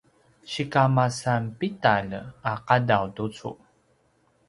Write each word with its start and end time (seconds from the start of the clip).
sikamasan 0.51 1.43
pidalj 1.59 2.13
a 2.51 2.53
qadaw 2.67 3.05
tucu? 3.15 3.51